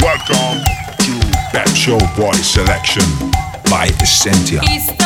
[0.00, 0.64] Welcome
[0.98, 1.20] to
[1.52, 3.04] Pep Show Boy Selection
[3.70, 5.05] by Essentia.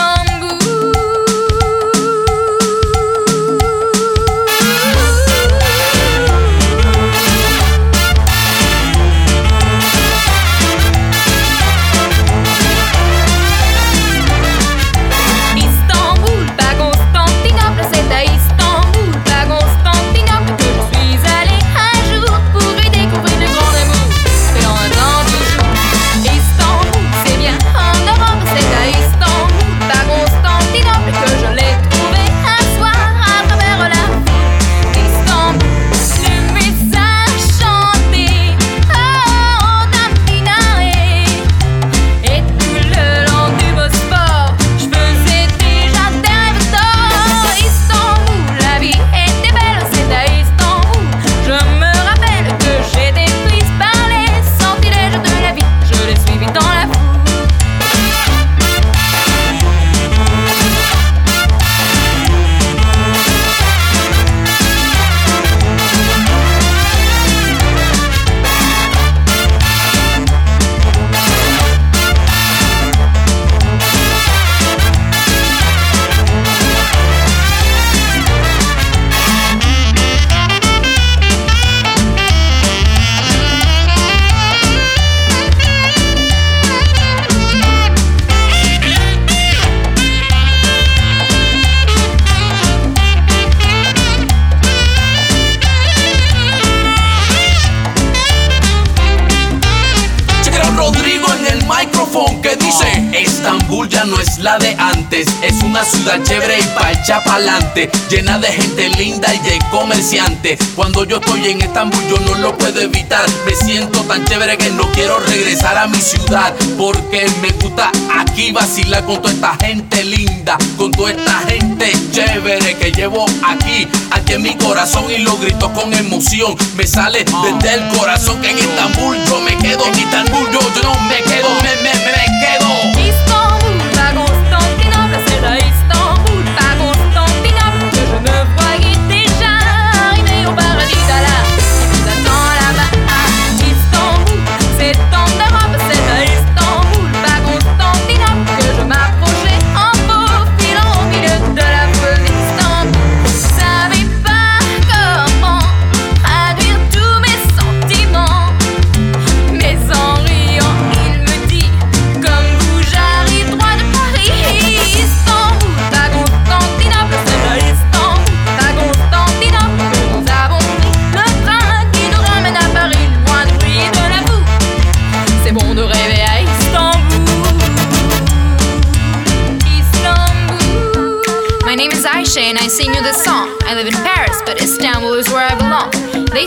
[108.11, 110.59] Llena de gente linda y de comerciantes.
[110.75, 113.25] Cuando yo estoy en Estambul yo no lo puedo evitar.
[113.47, 118.53] Me siento tan chévere que no quiero regresar a mi ciudad Porque me gusta aquí
[118.53, 123.87] vacilar con toda esta gente linda Con toda esta gente chévere que llevo aquí.
[124.11, 128.51] Aquí en mi corazón y lo grito con emoción Me sale desde el corazón que
[128.51, 129.87] en Estambul yo me quedo.
[129.87, 131.49] En Estambul yo, no me quedo,
[131.83, 133.00] me quedo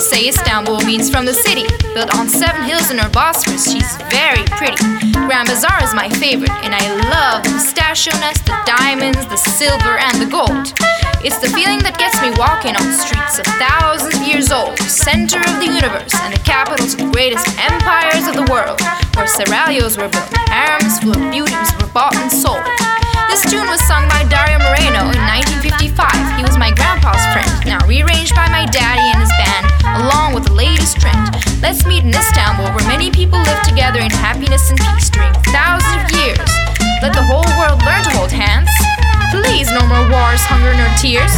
[0.03, 1.63] say Istanbul means from the city.
[1.95, 4.75] Built on seven hills in her Bosphorus, she's very pretty.
[5.25, 9.95] Grand Bazaar is my favorite, and I love the pistachio nuts, the diamonds, the silver,
[9.97, 10.75] and the gold.
[11.23, 15.39] It's the feeling that gets me walking on streets of thousands of years old, center
[15.39, 18.83] of the universe, and the capitals of the greatest empires of the world,
[19.15, 22.59] where seraglios were built, harems full of beauties were bought and sold.
[23.31, 26.05] This tune was sung by Dario Moreno in 1955.
[26.37, 29.42] He was my grandpa's friend, now rearranged by my daddy and his band,
[30.01, 31.29] along with the latest trend.
[31.61, 36.03] Let's meet in Istanbul, where many people live together in happiness and peace during thousands
[36.03, 36.49] of years.
[37.01, 38.69] Let the whole world learn to hold hands.
[39.31, 41.33] Please, no more wars, hunger, nor tears.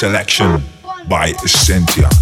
[0.00, 0.62] Selection
[1.10, 2.19] by Essentia.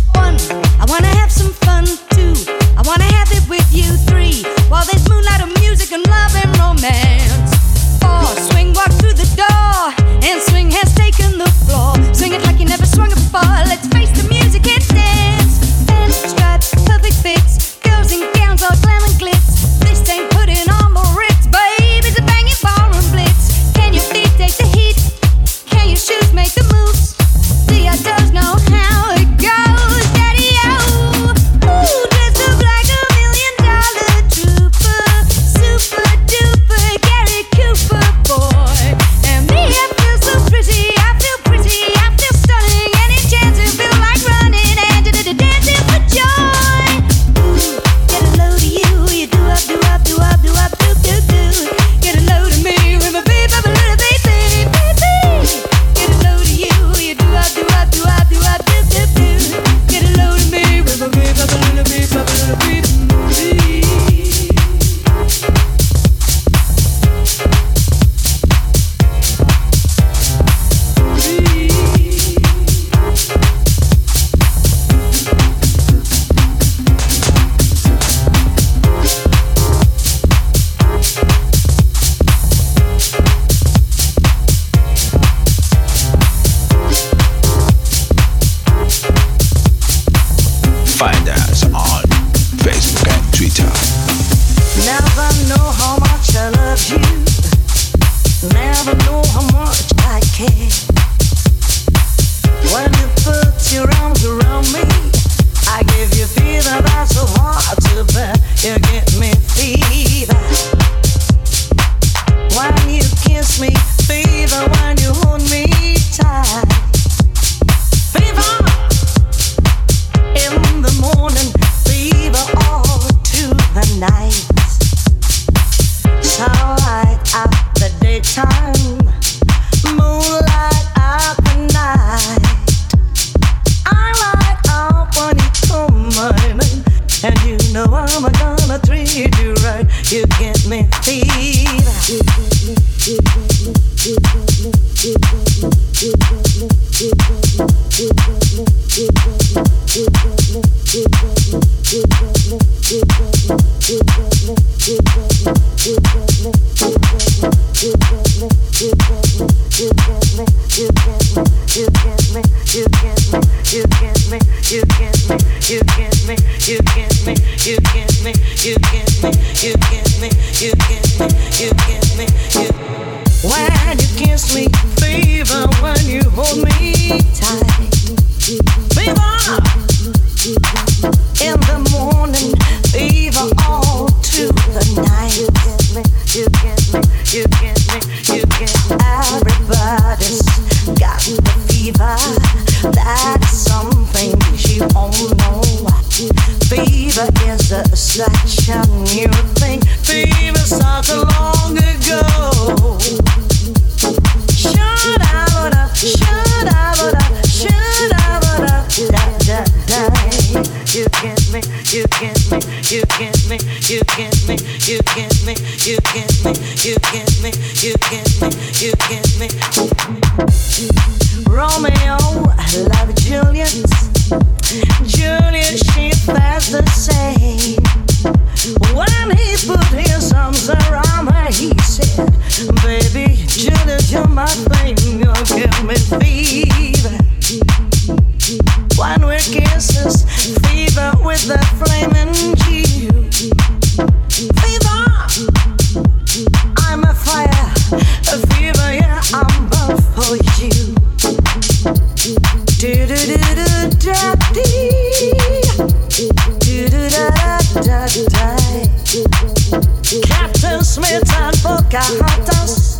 [260.94, 262.96] śmierdzą Pocahontas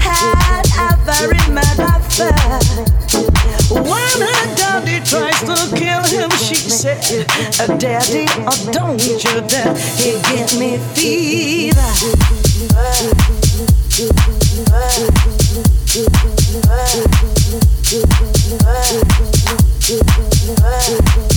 [0.00, 2.34] Had a very mad affair.
[3.70, 7.00] When her daddy tries to kill him She said,
[7.78, 9.74] daddy, oh don't you dare.
[9.96, 11.80] He give me fever.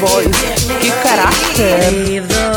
[0.00, 0.36] Boys.
[0.80, 2.47] Que caráter!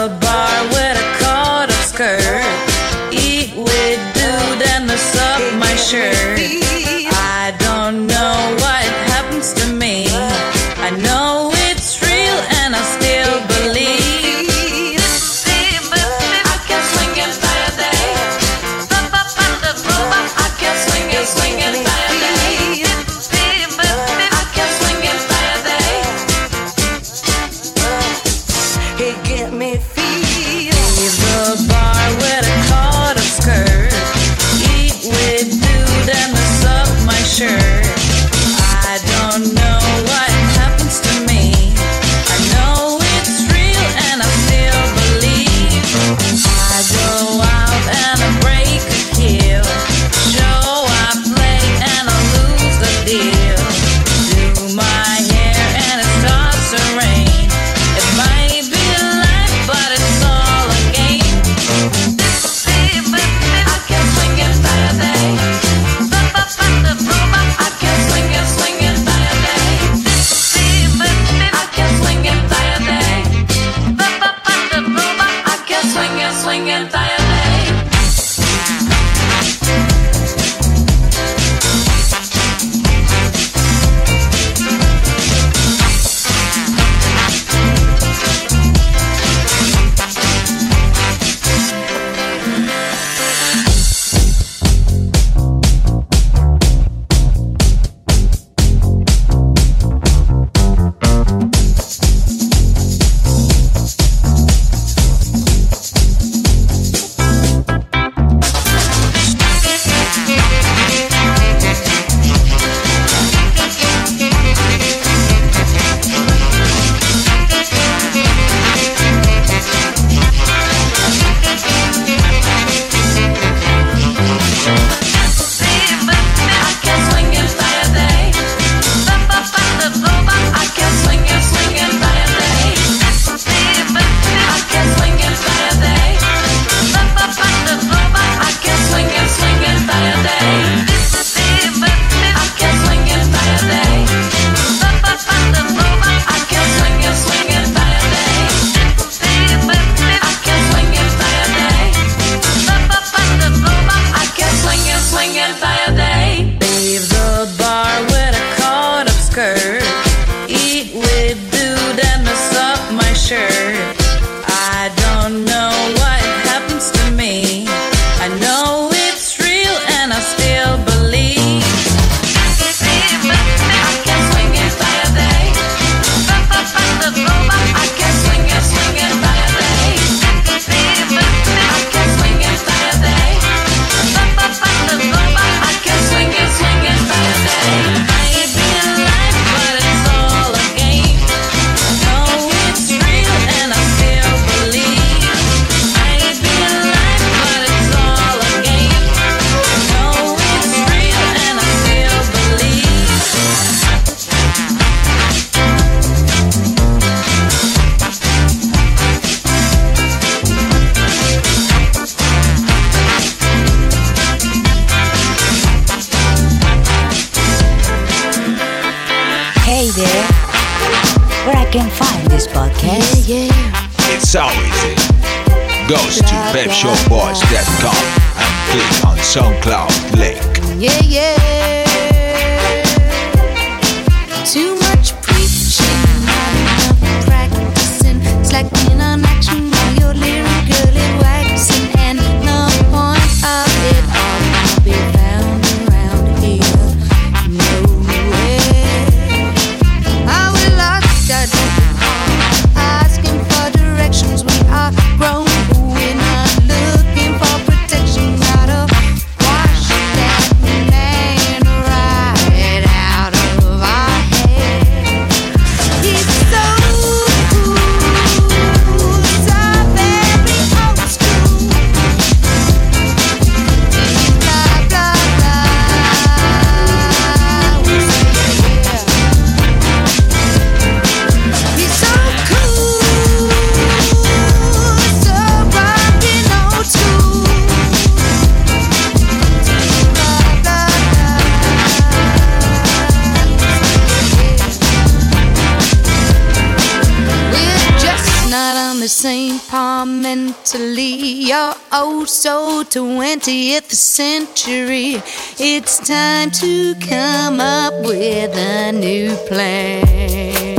[303.41, 305.15] 20th century.
[305.57, 310.75] It's time to come up with a new plan.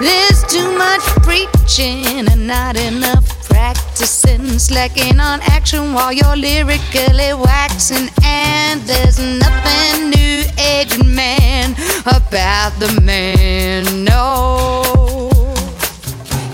[0.00, 8.08] There's too much preaching and not enough practicing, slacking on action while you're lyrically waxing.
[8.22, 11.72] And there's nothing new age man
[12.06, 14.02] about the man.
[14.02, 15.28] No,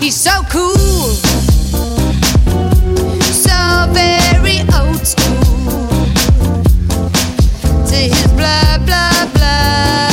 [0.01, 1.52] he's so cool.
[5.05, 6.05] school
[7.87, 10.12] to his blah blah blah.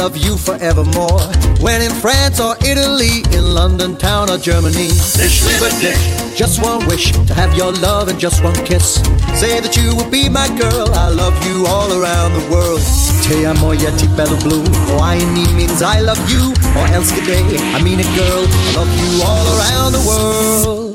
[0.00, 1.20] love you forevermore.
[1.60, 4.88] When in France or Italy, in London town or Germany.
[6.34, 8.94] Just one wish to have your love and just one kiss.
[9.38, 10.88] Say that you will be my girl.
[10.94, 12.80] I love you all around the world.
[13.24, 14.64] Te amo yeti bello blue.
[14.88, 15.20] Hawaii
[15.54, 16.48] means I love you.
[16.80, 17.44] Or else today,
[17.76, 18.44] I mean it, girl.
[18.48, 20.89] I love you all around the world.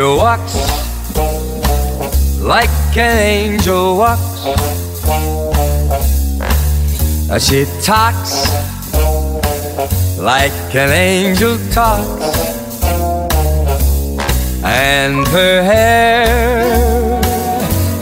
[0.00, 0.54] She walks
[2.40, 4.46] like an angel walks.
[7.44, 8.48] She talks
[10.18, 12.80] like an angel talks.
[14.64, 17.20] And her hair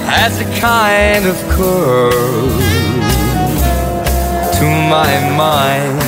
[0.07, 2.13] has a kind of curl.
[4.59, 6.01] To my mind,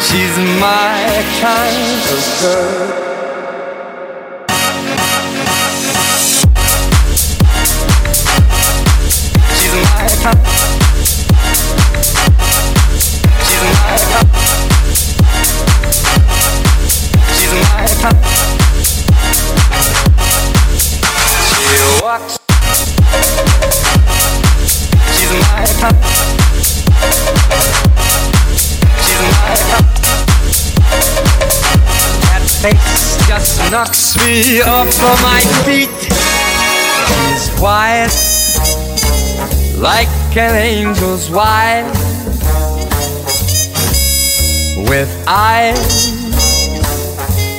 [0.00, 1.02] she's my
[1.40, 3.09] kind of girl.
[33.70, 35.88] Knocks me off of my feet.
[37.06, 38.10] She's quiet
[39.78, 41.86] like an angel's wife
[44.88, 46.10] with eyes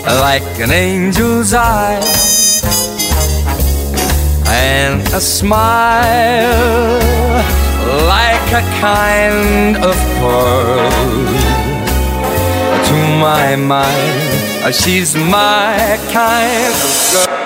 [0.06, 2.62] like an angel's eyes
[4.48, 7.00] and a smile
[8.06, 10.92] like a kind of pearl.
[12.86, 14.31] To my mind
[14.70, 17.42] she's my kind of girl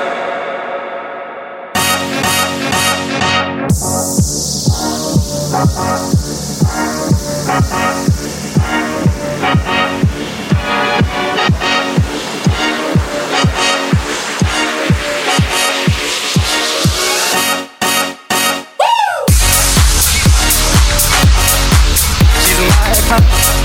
[22.42, 23.65] She's my kind.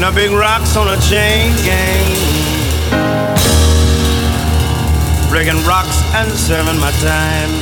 [0.00, 2.06] Rigging up big rocks on a chain gang.
[5.30, 7.52] Rigging rocks and serving my time.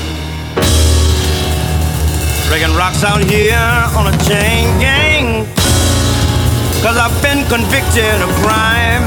[2.48, 3.58] Rigging rocks out here
[3.98, 5.46] on a chain gang.
[6.80, 9.02] Cause I've been convicted of crime.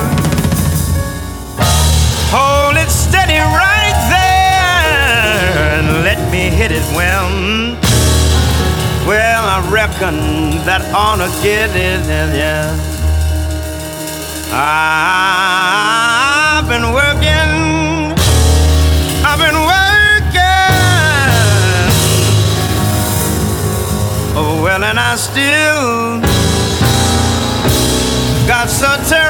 [2.36, 7.32] Hold it steady right there and let me hit it well.
[9.08, 12.06] Well, I reckon that ought to get it,
[12.36, 12.91] yeah.
[14.54, 14.68] I've
[16.68, 18.12] been working,
[19.24, 20.42] I've been working.
[24.36, 26.20] Oh, well, and I still
[28.46, 29.21] got so terribly